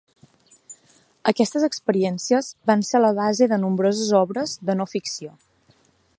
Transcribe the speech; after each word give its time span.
Aquestes 1.31 1.67
experiències 1.67 2.49
van 2.71 2.81
ser 2.89 3.05
la 3.05 3.13
base 3.23 3.49
de 3.53 3.63
nombroses 3.67 4.13
obres 4.25 4.59
de 4.71 4.79
no 4.81 4.93
ficció. 4.97 5.37